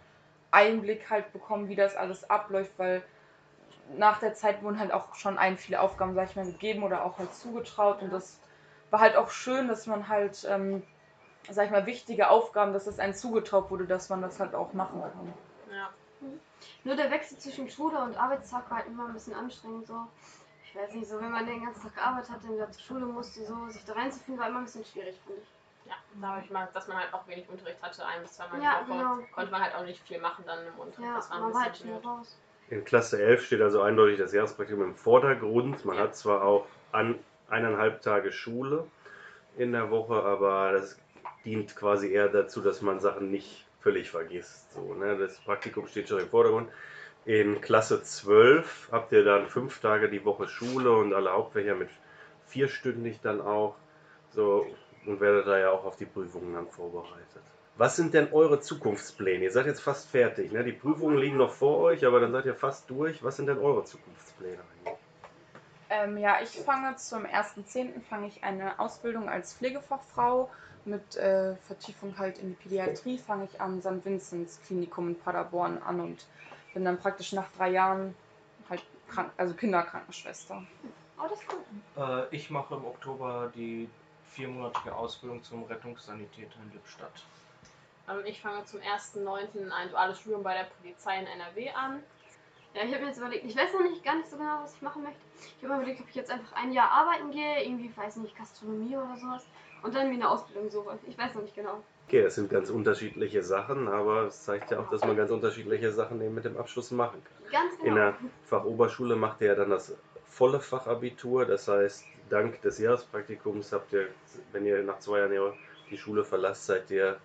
Einblick 0.49 1.09
halt 1.11 1.31
bekommen, 1.33 1.67
wie 1.67 1.75
das 1.75 1.95
alles 1.95 2.27
abläuft, 2.27 2.71
weil 2.77 3.03
nach 3.97 4.19
der 4.19 4.33
Zeit 4.33 4.63
wurden 4.63 4.79
halt 4.79 4.91
auch 4.91 5.15
schon 5.15 5.37
ein 5.37 5.57
viele 5.57 5.79
Aufgaben, 5.79 6.13
sag 6.15 6.29
ich 6.29 6.35
mal, 6.35 6.45
gegeben 6.45 6.83
oder 6.83 7.03
auch 7.05 7.19
halt 7.19 7.33
zugetraut 7.33 8.01
und 8.01 8.11
das 8.11 8.39
war 8.89 8.99
halt 8.99 9.15
auch 9.15 9.29
schön, 9.29 9.67
dass 9.67 9.87
man 9.87 10.07
halt, 10.07 10.45
ähm, 10.49 10.83
sag 11.49 11.65
ich 11.65 11.71
mal, 11.71 11.85
wichtige 11.85 12.29
Aufgaben, 12.29 12.73
dass 12.73 12.87
es 12.87 12.99
einem 12.99 13.13
zugetraut 13.13 13.69
wurde, 13.69 13.85
dass 13.85 14.09
man 14.09 14.21
das 14.21 14.39
halt 14.39 14.55
auch 14.55 14.73
machen 14.73 15.01
kann. 15.01 15.33
ja. 15.75 15.89
Nur 16.83 16.95
der 16.95 17.11
Wechsel 17.11 17.37
zwischen 17.37 17.69
Schule 17.69 17.99
und 17.99 18.15
Arbeitstag 18.17 18.69
war 18.69 18.77
halt 18.77 18.87
immer 18.87 19.07
ein 19.07 19.13
bisschen 19.13 19.33
anstrengend. 19.35 19.85
So. 19.85 20.07
Ich 20.63 20.75
weiß 20.75 20.93
nicht, 20.93 21.07
so 21.07 21.19
wenn 21.21 21.31
man 21.31 21.45
den 21.45 21.63
ganzen 21.63 21.83
Tag 21.83 21.95
gearbeitet 21.95 22.31
hat 22.31 22.43
und 22.43 22.53
wieder 22.53 22.71
zur 22.71 22.81
Schule 22.81 23.05
musste, 23.05 23.45
so 23.45 23.67
sich 23.67 23.83
da 23.85 23.93
reinzufinden, 23.93 24.41
war 24.41 24.49
immer 24.49 24.59
ein 24.59 24.65
bisschen 24.65 24.85
schwierig, 24.85 25.19
finde 25.25 25.41
ich. 25.41 25.47
Ja, 25.89 25.95
da 26.19 26.27
habe 26.29 26.41
ich 26.43 26.49
mal, 26.49 26.67
dass 26.73 26.87
man 26.87 26.97
halt 26.97 27.13
auch 27.13 27.27
wenig 27.27 27.47
Unterricht 27.47 27.81
hatte, 27.81 28.05
ein 28.05 28.21
bis 28.23 28.33
zweimal 28.33 28.61
Ja, 28.61 28.81
die 28.81 28.89
Woche, 28.89 28.97
genau. 28.97 29.17
konnte 29.33 29.51
man 29.51 29.61
halt 29.61 29.75
auch 29.75 29.83
nicht 29.83 30.01
viel 30.07 30.19
machen 30.19 30.43
dann 30.47 30.65
im 30.65 30.79
Unterricht. 30.79 31.07
Ja, 31.07 31.15
das 31.15 31.29
war 31.29 31.37
ein 31.37 31.43
man 31.43 31.53
war 31.53 31.61
halt 31.61 31.71
bisschen 31.73 31.89
schnell 31.89 32.01
raus. 32.03 32.37
In 32.69 32.83
Klasse 32.83 33.21
11 33.21 33.45
steht 33.45 33.61
also 33.61 33.81
eindeutig 33.81 34.17
das 34.17 34.33
Jahrespraktikum 34.33 34.83
im 34.83 34.95
Vordergrund. 34.95 35.85
Man 35.85 35.99
hat 35.99 36.15
zwar 36.15 36.43
auch 36.43 36.65
an 36.91 37.19
eineinhalb 37.47 38.01
Tage 38.01 38.31
Schule 38.31 38.87
in 39.55 39.71
der 39.71 39.91
Woche, 39.91 40.15
aber 40.15 40.71
das 40.71 40.99
dient 41.45 41.75
quasi 41.75 42.11
eher 42.11 42.27
dazu, 42.27 42.61
dass 42.61 42.81
man 42.81 42.99
Sachen 42.99 43.29
nicht 43.29 43.65
völlig 43.81 44.09
vergisst. 44.09 44.73
So, 44.73 44.95
ne? 44.95 45.15
Das 45.15 45.39
Praktikum 45.41 45.85
steht 45.87 46.09
schon 46.09 46.19
im 46.19 46.29
Vordergrund. 46.29 46.69
In 47.25 47.61
Klasse 47.61 48.01
12 48.01 48.89
habt 48.91 49.11
ihr 49.11 49.23
dann 49.23 49.47
fünf 49.47 49.79
Tage 49.79 50.09
die 50.09 50.25
Woche 50.25 50.47
Schule 50.47 50.91
und 50.91 51.13
alle 51.13 51.31
Hauptfächer 51.31 51.75
mit 51.75 51.89
vierstündig 52.47 53.19
dann 53.21 53.41
auch. 53.41 53.75
So, 54.31 54.65
und 55.05 55.19
werdet 55.19 55.47
da 55.47 55.59
ja 55.59 55.69
auch 55.69 55.85
auf 55.85 55.97
die 55.97 56.05
Prüfungen 56.05 56.53
dann 56.53 56.67
vorbereitet. 56.67 57.43
Was 57.77 57.97
sind 57.97 58.13
denn 58.13 58.31
eure 58.31 58.61
Zukunftspläne? 58.61 59.43
Ihr 59.43 59.51
seid 59.51 59.65
jetzt 59.65 59.81
fast 59.81 60.09
fertig. 60.09 60.51
Ne? 60.51 60.63
Die 60.63 60.71
Prüfungen 60.71 61.17
liegen 61.17 61.37
noch 61.37 61.51
vor 61.51 61.79
euch, 61.79 62.05
aber 62.05 62.21
dann 62.21 62.31
seid 62.31 62.45
ihr 62.45 62.55
fast 62.55 62.89
durch. 62.89 63.21
Was 63.21 63.35
sind 63.35 63.47
denn 63.47 63.57
eure 63.57 63.83
Zukunftspläne 63.83 64.59
eigentlich? 64.59 64.95
Ähm, 65.89 66.17
ja, 66.17 66.37
ich 66.41 66.49
fange 66.49 66.95
zum 66.95 67.25
1.10. 67.25 68.01
fange 68.09 68.27
ich 68.27 68.43
eine 68.43 68.79
Ausbildung 68.79 69.29
als 69.29 69.53
Pflegefachfrau 69.53 70.49
mit 70.85 71.15
äh, 71.15 71.55
Vertiefung 71.67 72.17
halt 72.17 72.37
in 72.39 72.49
die 72.49 72.55
Pädiatrie, 72.55 73.17
fange 73.17 73.45
ich 73.45 73.59
am 73.59 73.81
St. 73.81 74.05
Vinzenz 74.05 74.59
Klinikum 74.65 75.09
in 75.09 75.19
Paderborn 75.19 75.79
an 75.79 75.99
und 75.99 76.25
bin 76.73 76.85
dann 76.85 76.97
praktisch 76.97 77.33
nach 77.33 77.47
drei 77.57 77.71
Jahren 77.71 78.15
halt 78.69 78.83
krank, 79.09 79.31
also 79.37 79.53
Kinderkrankenschwester. 79.53 80.63
Oh, 81.17 81.27
das 81.29 81.39
ist 81.39 81.47
cool. 81.51 82.03
Äh, 82.03 82.35
ich 82.35 82.49
mache 82.49 82.75
im 82.75 82.85
Oktober 82.85 83.51
die 83.53 83.89
viermonatige 84.31 84.93
Ausbildung 84.95 85.43
zum 85.43 85.63
Rettungssanitäter 85.63 86.57
in 86.63 86.73
Lippstadt. 86.73 87.23
Ähm, 88.09 88.21
ich 88.25 88.41
fange 88.41 88.63
zum 88.65 88.79
1.9. 88.81 89.71
ein 89.71 89.89
duales 89.89 90.19
Studium 90.19 90.43
bei 90.43 90.53
der 90.53 90.67
Polizei 90.81 91.19
in 91.19 91.27
NRW 91.27 91.69
an. 91.71 92.03
Ja, 92.73 92.83
ich 92.83 92.91
habe 92.91 93.03
mir 93.03 93.07
jetzt 93.07 93.17
überlegt, 93.17 93.45
ich 93.45 93.55
weiß 93.55 93.73
noch 93.73 93.83
nicht 93.83 94.03
gar 94.03 94.15
nicht 94.15 94.29
so 94.29 94.37
genau, 94.37 94.59
was 94.61 94.75
ich 94.75 94.81
machen 94.81 95.03
möchte. 95.03 95.21
Ich 95.39 95.63
habe 95.63 95.73
mir 95.73 95.81
überlegt, 95.81 96.01
ob 96.01 96.09
ich 96.09 96.15
jetzt 96.15 96.29
einfach 96.29 96.53
ein 96.57 96.73
Jahr 96.73 96.91
arbeiten 96.91 97.31
gehe, 97.31 97.63
irgendwie, 97.63 97.89
weiß 97.95 98.17
nicht, 98.17 98.37
Gastronomie 98.37 98.97
oder 98.97 99.15
sowas. 99.15 99.45
Und 99.81 99.95
dann 99.95 100.09
wie 100.09 100.15
eine 100.15 100.29
Ausbildung 100.29 100.69
suche. 100.69 100.99
Ich 101.07 101.17
weiß 101.17 101.35
noch 101.35 101.43
nicht 101.43 101.55
genau. 101.55 101.81
Okay, 102.07 102.21
das 102.23 102.35
sind 102.35 102.49
ganz 102.49 102.69
unterschiedliche 102.69 103.43
Sachen, 103.43 103.87
aber 103.87 104.23
es 104.23 104.43
zeigt 104.43 104.71
ja 104.71 104.79
auch, 104.79 104.89
dass 104.89 105.01
man 105.01 105.15
ganz 105.15 105.31
unterschiedliche 105.31 105.91
Sachen 105.91 106.21
eben 106.21 106.35
mit 106.35 106.43
dem 106.43 106.57
Abschluss 106.57 106.91
machen 106.91 107.23
kann. 107.23 107.51
Ganz 107.51 107.77
genau. 107.77 107.87
In 107.87 107.95
der 107.95 108.15
Fachoberschule 108.43 109.15
macht 109.15 109.41
ihr 109.41 109.47
ja 109.47 109.55
dann 109.55 109.69
das 109.69 109.95
volle 110.25 110.59
Fachabitur, 110.59 111.45
das 111.45 111.67
heißt, 111.67 112.05
dank 112.29 112.61
des 112.61 112.77
Jahrespraktikums 112.79 113.71
habt 113.71 113.93
ihr, 113.93 114.09
wenn 114.51 114.65
ihr 114.65 114.83
nach 114.83 114.99
zwei 114.99 115.19
Jahren 115.19 115.53
die 115.89 115.97
Schule 115.97 116.23
verlasst, 116.23 116.65
seid 116.65 116.91
ihr, 116.91 117.17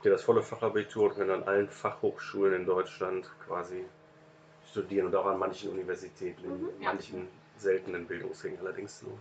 habt 0.00 0.06
ihr 0.06 0.12
das 0.12 0.22
volle 0.22 0.42
Fachabitur 0.42 1.10
und 1.10 1.14
könnt 1.16 1.30
an 1.30 1.42
allen 1.42 1.68
Fachhochschulen 1.68 2.54
in 2.54 2.64
Deutschland 2.64 3.26
quasi 3.46 3.84
studieren 4.70 5.08
und 5.08 5.14
auch 5.14 5.26
an 5.26 5.38
manchen 5.38 5.70
Universitäten, 5.72 6.42
in 6.42 6.50
Mhm, 6.52 6.68
ja. 6.80 6.92
manchen 6.94 7.28
seltenen 7.58 8.06
Bildungsgängen 8.06 8.60
allerdings 8.60 9.02
nur. 9.02 9.12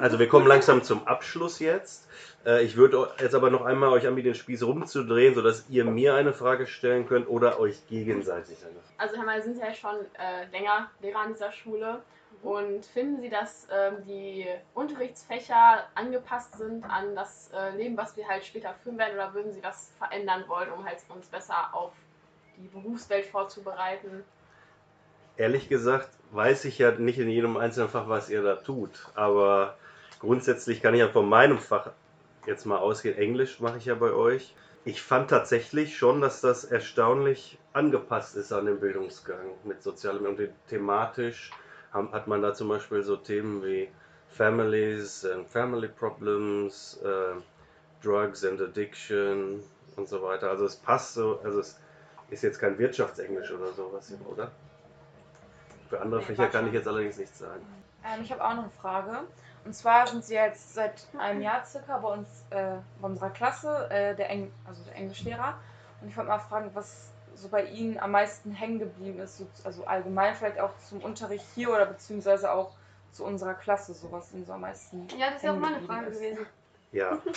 Also 0.00 0.18
wir 0.18 0.28
kommen 0.28 0.46
langsam 0.46 0.82
zum 0.82 1.06
Abschluss 1.06 1.58
jetzt. 1.58 2.08
Äh, 2.46 2.64
Ich 2.64 2.76
würde 2.76 3.10
jetzt 3.20 3.34
aber 3.34 3.50
noch 3.50 3.64
einmal 3.64 3.90
euch 3.90 4.06
anbieten, 4.06 4.28
den 4.28 4.34
Spieß 4.34 4.62
rumzudrehen, 4.62 5.34
sodass 5.34 5.64
ihr 5.68 5.84
mir 5.84 6.14
eine 6.14 6.32
Frage 6.32 6.66
stellen 6.66 7.06
könnt 7.06 7.28
oder 7.28 7.58
euch 7.58 7.86
gegenseitig 7.88 8.58
eine. 8.64 8.76
Also 8.98 9.16
Herr 9.16 9.24
May, 9.24 9.42
sind 9.42 9.58
ja 9.58 9.72
schon 9.74 9.96
äh, 10.18 10.46
länger 10.52 10.90
Lehrer 11.00 11.20
an 11.20 11.32
dieser 11.32 11.52
Schule. 11.52 12.00
Und 12.42 12.84
finden 12.84 13.22
Sie, 13.22 13.30
dass 13.30 13.66
ähm, 13.72 14.04
die 14.06 14.46
Unterrichtsfächer 14.74 15.84
angepasst 15.94 16.58
sind 16.58 16.84
an 16.84 17.14
das 17.14 17.50
äh, 17.54 17.74
Leben, 17.74 17.96
was 17.96 18.16
wir 18.18 18.28
halt 18.28 18.44
später 18.44 18.74
führen 18.82 18.98
werden? 18.98 19.14
Oder 19.14 19.32
würden 19.32 19.52
Sie 19.52 19.62
das 19.62 19.92
verändern 19.96 20.44
wollen, 20.46 20.70
um 20.70 20.84
halt 20.84 20.98
uns 21.08 21.26
besser 21.28 21.70
auf 21.72 21.92
die 22.58 22.68
Berufswelt 22.68 23.24
vorzubereiten? 23.26 24.24
Ehrlich 25.36 25.68
gesagt 25.68 26.08
weiß 26.30 26.64
ich 26.64 26.78
ja 26.78 26.90
nicht 26.92 27.18
in 27.18 27.28
jedem 27.28 27.56
einzelnen 27.56 27.88
Fach, 27.88 28.08
was 28.08 28.30
ihr 28.30 28.42
da 28.42 28.56
tut. 28.56 28.90
Aber 29.14 29.76
grundsätzlich 30.20 30.82
kann 30.82 30.94
ich 30.94 31.00
ja 31.00 31.08
von 31.08 31.28
meinem 31.28 31.58
Fach 31.58 31.90
jetzt 32.46 32.66
mal 32.66 32.78
ausgehen. 32.78 33.16
Englisch 33.16 33.60
mache 33.60 33.78
ich 33.78 33.86
ja 33.86 33.94
bei 33.94 34.12
euch. 34.12 34.54
Ich 34.84 35.00
fand 35.00 35.30
tatsächlich 35.30 35.96
schon, 35.96 36.20
dass 36.20 36.40
das 36.40 36.64
erstaunlich 36.64 37.58
angepasst 37.72 38.36
ist 38.36 38.52
an 38.52 38.66
den 38.66 38.80
Bildungsgang 38.80 39.52
mit 39.64 39.82
sozialem 39.82 40.26
und 40.26 40.40
thematisch 40.68 41.50
hat 41.92 42.26
man 42.26 42.42
da 42.42 42.52
zum 42.52 42.68
Beispiel 42.68 43.02
so 43.02 43.16
Themen 43.16 43.62
wie 43.62 43.88
Families 44.28 45.24
and 45.24 45.48
Family 45.48 45.88
Problems, 45.88 47.00
äh, 47.04 47.36
Drugs 48.02 48.44
and 48.44 48.60
Addiction 48.60 49.62
und 49.96 50.08
so 50.08 50.20
weiter. 50.22 50.50
Also 50.50 50.64
es 50.66 50.76
passt 50.76 51.14
so, 51.14 51.40
also 51.44 51.60
es 51.60 51.78
ist 52.30 52.42
jetzt 52.42 52.58
kein 52.58 52.76
Wirtschaftsenglisch 52.78 53.52
oder 53.52 53.72
sowas, 53.72 54.12
oder? 54.28 54.50
Für 55.88 56.00
andere 56.00 56.20
Nee, 56.20 56.26
Fächer 56.26 56.48
kann 56.48 56.66
ich 56.66 56.72
jetzt 56.72 56.88
allerdings 56.88 57.18
nichts 57.18 57.38
sagen. 57.38 57.66
Ähm, 58.04 58.22
ich 58.22 58.30
habe 58.32 58.44
auch 58.44 58.54
noch 58.54 58.62
eine 58.64 58.70
Frage. 58.70 59.20
Und 59.64 59.74
zwar 59.74 60.06
sind 60.06 60.24
Sie 60.24 60.34
jetzt 60.34 60.74
seit 60.74 61.06
einem 61.18 61.40
Jahr 61.40 61.64
circa 61.64 61.98
bei 61.98 62.08
uns, 62.08 62.44
äh, 62.50 62.76
bei 63.00 63.08
unserer 63.08 63.30
Klasse, 63.30 63.88
äh, 63.90 64.14
der, 64.14 64.28
Eng 64.30 64.52
also 64.66 64.82
der 64.84 64.96
Englischlehrer. 64.96 65.58
Und 66.00 66.08
ich 66.08 66.16
wollte 66.16 66.28
mal 66.28 66.38
fragen, 66.38 66.70
was 66.74 67.12
so 67.34 67.48
bei 67.48 67.64
Ihnen 67.64 67.98
am 67.98 68.10
meisten 68.10 68.52
hängen 68.52 68.78
geblieben 68.78 69.20
ist, 69.20 69.38
so, 69.38 69.46
also 69.64 69.84
allgemein 69.86 70.34
vielleicht 70.34 70.60
auch 70.60 70.76
zum 70.88 71.00
Unterricht 71.00 71.46
hier 71.54 71.70
oder 71.70 71.86
beziehungsweise 71.86 72.52
auch 72.52 72.72
zu 73.10 73.24
unserer 73.24 73.54
Klasse, 73.54 73.94
so 73.94 74.12
was 74.12 74.32
Ihnen 74.32 74.44
so 74.44 74.52
am 74.52 74.60
meisten 74.60 75.08
Ja, 75.18 75.26
das 75.28 75.36
ist 75.36 75.44
ja 75.44 75.52
auch 75.52 75.56
meine 75.56 75.80
Frage 75.80 76.06
ist. 76.06 76.18
gewesen. 76.20 76.46
Ja. 76.92 77.18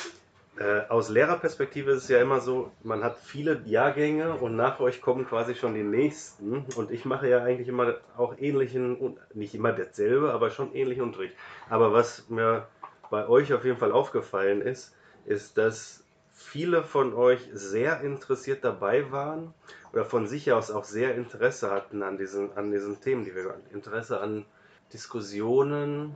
Äh, 0.59 0.87
aus 0.89 1.09
Lehrerperspektive 1.09 1.91
ist 1.91 2.03
es 2.03 2.09
ja 2.09 2.19
immer 2.19 2.41
so, 2.41 2.71
man 2.81 3.03
hat 3.03 3.19
viele 3.19 3.61
Jahrgänge 3.65 4.33
und 4.35 4.55
nach 4.55 4.79
euch 4.79 5.01
kommen 5.01 5.27
quasi 5.27 5.53
schon 5.53 5.75
die 5.75 5.83
nächsten. 5.83 6.65
Und 6.75 6.89
ich 6.89 7.05
mache 7.05 7.29
ja 7.29 7.43
eigentlich 7.43 7.67
immer 7.67 7.95
auch 8.17 8.35
ähnlichen, 8.39 9.17
nicht 9.35 9.53
immer 9.53 9.71
dasselbe, 9.71 10.33
aber 10.33 10.49
schon 10.49 10.73
ähnlichen 10.73 11.03
Unterricht. 11.03 11.35
Aber 11.69 11.93
was 11.93 12.27
mir 12.29 12.67
bei 13.11 13.27
euch 13.27 13.53
auf 13.53 13.65
jeden 13.65 13.77
Fall 13.77 13.91
aufgefallen 13.91 14.61
ist, 14.61 14.95
ist, 15.25 15.57
dass 15.59 16.03
viele 16.33 16.83
von 16.83 17.13
euch 17.13 17.47
sehr 17.53 18.01
interessiert 18.01 18.63
dabei 18.63 19.11
waren 19.11 19.53
oder 19.93 20.05
von 20.05 20.27
sich 20.27 20.51
aus 20.51 20.71
auch 20.71 20.85
sehr 20.85 21.15
Interesse 21.15 21.69
hatten 21.69 22.01
an 22.01 22.17
diesen, 22.17 22.55
an 22.57 22.71
diesen 22.71 22.99
Themen, 23.01 23.25
die 23.25 23.35
wir 23.35 23.55
Interesse 23.73 24.19
an 24.21 24.45
Diskussionen 24.91 26.15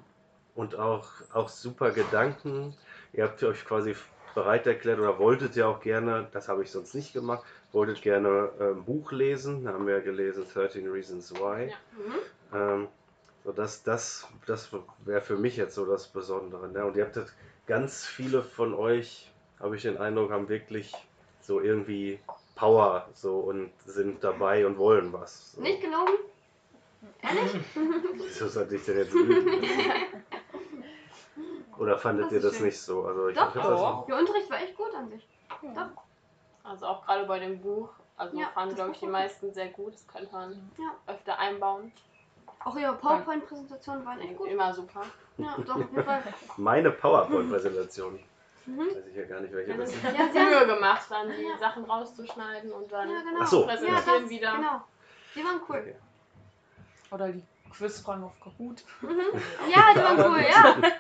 und 0.55 0.75
auch, 0.75 1.09
auch 1.33 1.49
super 1.49 1.91
Gedanken. 1.91 2.73
Ihr 3.13 3.25
habt 3.25 3.43
euch 3.43 3.65
quasi 3.65 3.95
bereit 4.33 4.67
erklärt 4.67 4.99
oder 4.99 5.19
wolltet 5.19 5.55
ja 5.55 5.67
auch 5.67 5.81
gerne, 5.81 6.27
das 6.31 6.47
habe 6.47 6.63
ich 6.63 6.71
sonst 6.71 6.93
nicht 6.93 7.13
gemacht, 7.13 7.43
wolltet 7.71 8.01
gerne 8.01 8.49
äh, 8.59 8.71
ein 8.71 8.83
Buch 8.83 9.11
lesen. 9.11 9.63
Da 9.63 9.73
haben 9.73 9.87
wir 9.87 9.95
ja 9.95 10.01
gelesen 10.01 10.45
13 10.51 10.89
Reasons 10.89 11.33
Why. 11.33 11.69
Ja. 11.69 11.75
Mhm. 11.97 12.13
Ähm, 12.53 12.87
so 13.43 13.51
das 13.51 13.83
das, 13.83 14.27
das 14.45 14.69
wäre 15.05 15.21
für 15.21 15.37
mich 15.37 15.57
jetzt 15.57 15.75
so 15.75 15.85
das 15.85 16.07
Besondere. 16.07 16.67
Ne? 16.69 16.85
Und 16.85 16.95
ihr 16.95 17.05
habt 17.05 17.15
jetzt 17.15 17.33
ganz 17.65 18.05
viele 18.05 18.43
von 18.43 18.73
euch, 18.73 19.31
habe 19.59 19.75
ich 19.75 19.81
den 19.81 19.97
Eindruck, 19.97 20.31
haben 20.31 20.49
wirklich 20.49 20.93
so 21.41 21.59
irgendwie 21.59 22.19
Power 22.55 23.07
so 23.13 23.39
und 23.39 23.71
sind 23.85 24.23
dabei 24.23 24.65
und 24.65 24.77
wollen 24.77 25.11
was. 25.13 25.53
So. 25.53 25.61
Nicht 25.61 25.81
gelogen? 25.81 26.13
Ehrlich? 27.21 27.59
Wieso 28.13 28.47
sollte 28.47 28.75
ich 28.75 28.85
denn 28.85 28.97
jetzt 28.97 29.13
lügen? 29.13 29.63
Oder 31.81 31.97
fandet 31.97 32.25
Das 32.27 32.31
ihr 32.33 32.41
das 32.41 32.55
schön. 32.55 32.65
nicht 32.67 32.79
so? 32.79 33.05
Also 33.05 33.29
ich 33.29 33.35
Doch, 33.37 33.53
doch. 33.53 33.97
das 33.99 34.05
Der 34.05 34.17
Unterricht 34.19 34.49
war 34.51 34.61
echt 34.61 34.77
gut 34.77 34.93
an 34.95 35.09
sich. 35.09 35.27
Doch. 35.75 36.03
Also 36.63 36.85
auch 36.85 37.03
gerade 37.05 37.25
bei 37.25 37.39
dem 37.39 37.59
Buch. 37.59 37.89
Also 38.17 38.37
Ja, 38.37 38.47
fanden, 38.53 38.75
glaube 38.75 38.91
ich, 38.91 38.99
die 38.99 39.05
gut. 39.05 39.11
meisten 39.13 39.51
sehr 39.51 39.69
gut. 39.69 39.93
Das 39.95 40.07
könnte 40.07 40.31
man 40.31 40.71
Ja. 40.77 40.91
öfter 41.11 41.39
einbauen. 41.39 41.91
Auch 42.63 42.75
ihre 42.77 42.93
PowerPoint-Präsentationen 42.93 44.05
waren 44.05 44.19
echt 44.19 44.37
gut. 44.37 44.47
Immer 44.49 44.71
super. 44.71 45.01
Ja, 45.37 45.55
doch, 45.65 45.75
auf 45.75 45.81
jeden 45.91 46.03
Fall. 46.03 46.21
meine 46.57 46.91
PowerPoint-Präsentation. 46.91 48.19
Mhm. 48.67 48.77
Weiß 48.79 49.07
ich 49.09 49.15
ja 49.15 49.23
gar 49.25 49.39
nicht, 49.39 49.51
welche 49.51 49.75
das 49.75 49.89
ist. 49.91 50.03
Ja, 50.03 50.11
sie 50.31 50.39
haben- 50.39 50.49
Mühe 50.49 50.67
gemacht, 50.75 51.07
dann 51.09 51.31
die 51.31 51.41
Ja. 51.41 51.57
Sachen 51.57 51.83
rauszuschneiden 51.85 52.71
und 52.71 52.91
dann 52.91 53.09
Ja, 53.09 53.21
genau. 53.23 53.43
So. 53.45 53.65
präsentieren 53.65 54.03
Ja, 54.05 54.19
das, 54.19 54.29
wieder. 54.29 54.55
genau. 54.55 54.81
Die 55.33 55.43
waren 55.43 55.59
cool. 55.67 55.77
Okay. 55.77 55.95
Oder 57.09 57.29
die 57.29 57.43
Quizfragen 57.71 58.23
auf 58.23 58.39
Kahoot. 58.39 58.83
Mhm. 59.01 59.09
Ja, 59.69 59.93
die 59.93 59.99
waren 59.99 60.31
cool, 60.31 60.41
ja. 60.49 60.75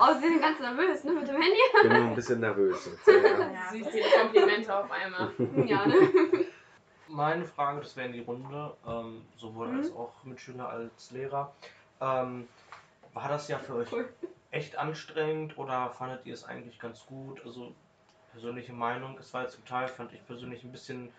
Oh, 0.00 0.12
sie 0.14 0.28
sind 0.28 0.40
ganz 0.40 0.58
nervös, 0.58 1.04
ne, 1.04 1.12
mit 1.12 1.28
dem 1.28 1.36
Handy. 1.36 1.58
Ich 1.76 1.82
bin 1.82 1.92
ein 1.92 2.14
bisschen 2.14 2.40
nervös 2.40 2.84
jetzt. 2.86 3.06
Ja, 3.06 3.38
ja. 3.38 3.68
Siehst 3.70 3.94
die 3.94 4.02
Komplimente 4.20 4.76
auf 4.76 4.90
einmal. 4.90 5.30
Ja, 5.66 5.86
ne? 5.86 5.96
Meine 7.06 7.44
Frage, 7.46 7.80
das 7.80 7.96
wäre 7.96 8.08
in 8.08 8.12
die 8.12 8.20
Runde, 8.20 8.74
ähm, 8.86 9.24
sowohl 9.36 9.68
Mhm. 9.68 9.78
als 9.78 9.92
auch 9.92 10.12
Mitschüler 10.24 10.68
als 10.68 11.10
Lehrer. 11.12 11.52
Ähm, 12.00 12.48
war 13.14 13.28
das 13.28 13.48
ja 13.48 13.58
für 13.58 13.76
euch 13.76 13.92
Cool. 13.92 14.08
echt 14.50 14.76
anstrengend 14.76 15.56
oder 15.58 15.90
fandet 15.90 16.26
ihr 16.26 16.34
es 16.34 16.44
eigentlich 16.44 16.78
ganz 16.78 17.06
gut? 17.06 17.40
Also 17.46 17.72
persönliche 18.32 18.72
Meinung, 18.72 19.16
es 19.18 19.32
war 19.32 19.42
jetzt 19.42 19.54
zum 19.54 19.64
Teil, 19.64 19.88
fand 19.88 20.12
ich 20.12 20.24
persönlich 20.26 20.64
ein 20.64 20.72
bisschen 20.72 21.10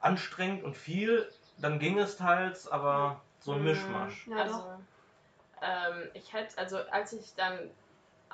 anstrengend 0.00 0.62
und 0.64 0.76
viel. 0.76 1.28
Dann 1.58 1.78
ging 1.78 1.98
es 1.98 2.16
teils, 2.16 2.66
aber 2.68 3.20
so 3.44 3.52
ein. 3.52 3.64
Mischmasch. 3.64 4.26
Ja, 4.26 4.36
also, 4.38 4.64
ähm, 5.62 6.10
ich 6.14 6.32
hätte, 6.32 6.56
also 6.58 6.78
als 6.90 7.12
ich 7.12 7.34
dann 7.34 7.70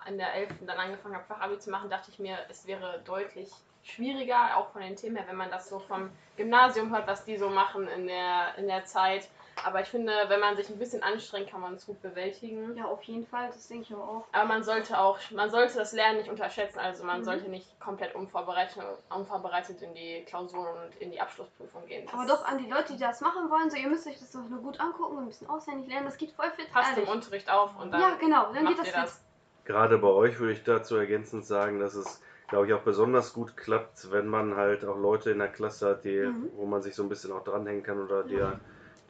in 0.07 0.19
der 0.19 0.35
11. 0.35 0.55
dann 0.67 0.79
angefangen 0.79 1.15
habe, 1.15 1.25
Fachabi 1.25 1.59
zu 1.59 1.71
machen, 1.71 1.91
dachte 1.91 2.11
ich 2.11 2.19
mir, 2.19 2.39
es 2.49 2.67
wäre 2.67 3.03
deutlich 3.05 3.51
schwieriger, 3.83 4.57
auch 4.57 4.71
von 4.71 4.83
den 4.83 4.97
Themen 4.97 5.17
her, 5.17 5.27
wenn 5.29 5.37
man 5.37 5.51
das 5.51 5.69
so 5.69 5.79
vom 5.79 6.11
Gymnasium 6.37 6.95
hört, 6.95 7.07
was 7.07 7.25
die 7.25 7.37
so 7.37 7.49
machen 7.49 7.89
in 7.89 8.07
der, 8.07 8.55
in 8.57 8.67
der 8.67 8.85
Zeit. 8.85 9.29
Aber 9.65 9.81
ich 9.81 9.89
finde, 9.89 10.13
wenn 10.29 10.41
man 10.41 10.57
sich 10.57 10.69
ein 10.71 10.79
bisschen 10.79 11.03
anstrengt, 11.03 11.51
kann 11.51 11.61
man 11.61 11.75
es 11.75 11.85
gut 11.87 12.01
bewältigen. 12.01 12.77
Ja, 12.77 12.87
auf 12.87 13.03
jeden 13.03 13.27
Fall, 13.27 13.49
das 13.49 13.69
denke 13.69 13.83
ich 13.85 13.93
aber 13.93 14.09
auch. 14.09 14.25
Aber 14.33 14.47
man 14.47 14.63
sollte 14.63 14.99
auch, 14.99 15.19
man 15.31 15.51
sollte 15.51 15.77
das 15.77 15.93
Lernen 15.93 16.19
nicht 16.19 16.31
unterschätzen. 16.31 16.79
Also 16.79 17.05
man 17.05 17.21
Mhm. 17.21 17.25
sollte 17.25 17.49
nicht 17.51 17.79
komplett 17.79 18.15
unvorbereitet, 18.15 18.83
unvorbereitet 19.11 19.83
in 19.83 19.95
die 19.95 20.25
Klausuren 20.25 20.79
und 20.87 20.97
in 20.97 21.11
die 21.11 21.21
Abschlussprüfung 21.21 21.85
gehen. 21.87 22.07
Das 22.07 22.15
Aber 22.15 22.27
doch 22.27 22.45
an 22.45 22.59
die 22.59 22.71
Leute, 22.71 22.95
die 22.95 22.99
das 22.99 23.21
machen 23.21 23.51
wollen, 23.51 23.71
so 23.71 23.77
ihr 23.77 23.89
müsst 23.89 24.07
euch 24.07 24.19
das 24.19 24.31
doch 24.33 24.49
nur 24.49 24.61
gut 24.63 24.81
angucken 24.81 25.17
und 25.17 25.25
ein 25.25 25.29
bisschen 25.29 25.49
auswendig 25.49 25.89
lernen. 25.89 26.07
Das 26.07 26.17
geht 26.17 26.33
voll 26.33 26.51
fit. 26.53 26.71
passt 26.73 26.97
im. 26.97 27.07
Unterricht 27.09 27.51
auf 27.51 27.71
und 27.79 27.91
dann 27.93 28.01
Ja, 28.01 28.17
genau, 28.19 28.53
dann 28.53 28.65
macht 28.65 28.77
geht 28.77 28.79
das 28.79 28.87
ihr 28.89 28.93
fit. 28.95 29.03
das. 29.05 29.25
Gerade 29.65 29.99
bei 29.99 30.09
euch 30.09 30.39
würde 30.41 30.53
ich 30.55 30.65
dazu 30.65 30.97
ergänzend 30.97 31.45
sagen, 31.45 31.81
dass 31.81 31.95
es, 31.95 32.23
glaube 32.49 32.67
ich, 32.67 32.73
auch 32.73 32.81
besonders 32.81 33.35
gut 33.35 33.57
klappt, 33.57 34.11
wenn 34.11 34.27
man 34.27 34.57
halt 34.57 34.85
auch 34.85 34.97
Leute 34.97 35.31
in 35.31 35.39
der 35.39 35.49
Klasse 35.49 35.91
hat, 35.91 36.05
die, 36.05 36.19
Mhm. 36.19 36.51
wo 36.55 36.65
man 36.67 36.81
sich 36.83 36.95
so 36.95 37.03
ein 37.03 37.09
bisschen 37.11 37.31
auch 37.33 37.45
dranhängen 37.45 37.83
kann 37.83 38.01
oder 38.03 38.23
die, 38.25 38.37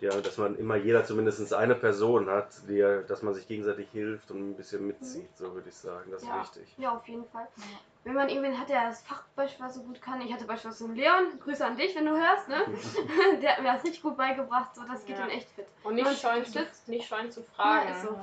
die, 0.00 0.06
dass 0.06 0.38
man 0.38 0.56
immer 0.56 0.76
jeder 0.76 1.04
zumindest 1.04 1.52
eine 1.52 1.74
Person 1.74 2.28
hat, 2.28 2.48
die, 2.68 2.80
dass 3.06 3.22
man 3.22 3.34
sich 3.34 3.46
gegenseitig 3.46 3.88
hilft 3.90 4.30
und 4.30 4.50
ein 4.50 4.54
bisschen 4.56 4.86
mitzieht, 4.86 5.36
so 5.36 5.54
würde 5.54 5.68
ich 5.68 5.74
sagen. 5.76 6.10
Das 6.10 6.22
ist 6.22 6.28
Ja. 6.28 6.40
wichtig. 6.40 6.74
Ja, 6.78 6.96
auf 6.96 7.06
jeden 7.06 7.24
Fall. 7.26 7.46
Ja. 7.56 7.62
Wenn 8.04 8.14
man 8.14 8.28
irgendwen 8.30 8.58
hat, 8.58 8.70
der 8.70 8.88
das 8.88 9.02
Fach 9.02 9.22
beispielsweise 9.36 9.80
gut 9.80 10.00
kann. 10.00 10.22
Ich 10.22 10.32
hatte 10.32 10.46
beispielsweise 10.46 10.84
einen 10.86 10.96
Leon, 10.96 11.38
Grüße 11.38 11.64
an 11.64 11.76
dich, 11.76 11.94
wenn 11.94 12.06
du 12.06 12.12
hörst, 12.12 12.48
ne? 12.48 12.56
Der 13.42 13.56
hat 13.56 13.62
mir 13.62 13.72
das 13.74 13.84
richtig 13.84 14.02
gut 14.02 14.16
beigebracht, 14.16 14.74
so 14.74 14.82
das 14.90 15.04
geht 15.04 15.16
Ja. 15.18 15.22
dann 15.26 15.30
echt 15.30 15.50
fit. 15.50 15.66
Und 15.82 15.96
nicht 15.96 16.20
scheuen, 16.20 16.44
zu, 16.46 16.66
nicht 16.86 17.06
scheuen 17.06 17.30
zu 17.30 17.42
fragen. 17.42 17.88
Ja, 17.88 18.00
so. 18.02 18.18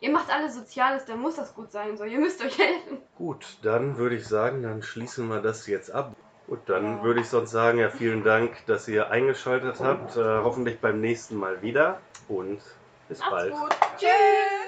Ihr 0.00 0.10
macht 0.10 0.30
alles 0.32 0.54
Soziales, 0.54 1.04
dann 1.04 1.20
muss 1.20 1.36
das 1.36 1.54
gut 1.54 1.70
sein, 1.70 1.96
so. 1.98 2.04
Ihr 2.04 2.18
müsst 2.18 2.42
euch 2.42 2.56
helfen. 2.58 3.02
Gut, 3.16 3.58
dann 3.62 3.98
würde 3.98 4.16
ich 4.16 4.26
sagen, 4.26 4.62
dann 4.62 4.82
schließen 4.82 5.28
wir 5.28 5.40
das 5.42 5.66
jetzt 5.66 5.90
ab. 5.90 6.14
Gut, 6.50 6.58
dann 6.66 7.04
würde 7.04 7.20
ich 7.20 7.28
sonst 7.28 7.52
sagen, 7.52 7.78
ja, 7.78 7.90
vielen 7.90 8.24
Dank, 8.24 8.66
dass 8.66 8.88
ihr 8.88 9.08
eingeschaltet 9.08 9.76
habt. 9.78 10.16
Äh, 10.16 10.20
hoffentlich 10.20 10.80
beim 10.80 11.00
nächsten 11.00 11.36
Mal 11.36 11.62
wieder 11.62 12.00
und 12.26 12.60
bis 13.08 13.20
Macht's 13.20 13.30
bald. 13.30 13.52
gut. 13.52 13.76
Tschüss! 13.96 14.59